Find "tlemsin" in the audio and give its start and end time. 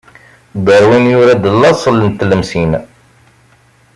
2.11-2.71